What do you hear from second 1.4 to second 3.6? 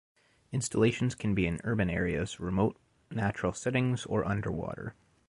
in urban areas, remote natural